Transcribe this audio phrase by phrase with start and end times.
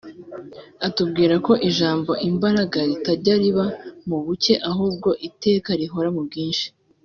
[0.87, 3.65] atubwira ko ijambo ‘imbaraga’ ritajya riba
[4.07, 6.67] mu buke ahubwo iteka rihora mu bwinshi